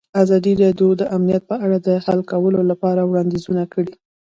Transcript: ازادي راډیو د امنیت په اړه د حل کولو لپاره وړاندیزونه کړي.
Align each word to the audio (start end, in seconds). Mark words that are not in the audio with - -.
ازادي 0.23 0.53
راډیو 0.63 0.89
د 0.99 1.03
امنیت 1.15 1.43
په 1.51 1.55
اړه 1.65 1.77
د 1.87 1.89
حل 2.05 2.19
کولو 2.31 2.59
لپاره 2.71 3.01
وړاندیزونه 3.09 3.63
کړي. 3.73 3.93